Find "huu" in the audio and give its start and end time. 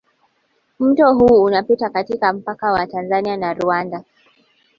1.13-1.43